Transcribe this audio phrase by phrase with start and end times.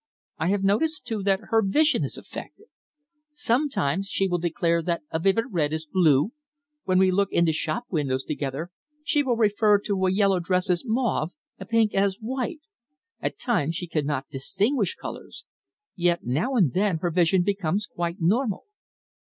[0.39, 2.65] I have noticed, too, that her vision is affected.
[3.33, 6.31] Sometimes she will declare that a vivid red is blue.
[6.85, 8.71] When we look into shop windows together
[9.03, 12.61] she will refer to a yellow dress as mauve, a pink as white.
[13.19, 15.45] At times she cannot distinguish colours.
[15.95, 18.63] Yet now and then her vision becomes quite normal."